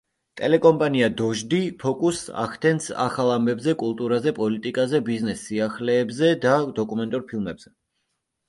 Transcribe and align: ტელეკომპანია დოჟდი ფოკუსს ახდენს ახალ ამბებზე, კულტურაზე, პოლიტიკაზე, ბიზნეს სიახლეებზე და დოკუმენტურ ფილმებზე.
ტელეკომპანია 0.39 1.09
დოჟდი 1.19 1.59
ფოკუსს 1.83 2.31
ახდენს 2.45 2.87
ახალ 3.03 3.29
ამბებზე, 3.35 3.75
კულტურაზე, 3.83 4.33
პოლიტიკაზე, 4.41 5.03
ბიზნეს 5.11 5.45
სიახლეებზე 5.51 6.35
და 6.47 6.57
დოკუმენტურ 6.81 7.29
ფილმებზე. 7.31 7.73